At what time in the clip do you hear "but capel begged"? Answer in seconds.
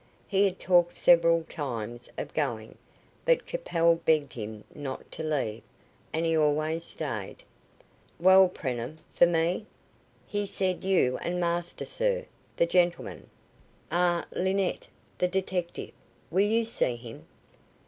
3.23-4.33